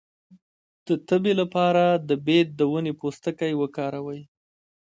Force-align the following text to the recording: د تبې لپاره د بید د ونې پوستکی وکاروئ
د 0.85 0.87
تبې 1.07 1.33
لپاره 1.41 1.83
د 2.07 2.09
بید 2.25 2.47
د 2.55 2.61
ونې 2.71 2.93
پوستکی 2.99 3.51
وکاروئ 3.61 4.21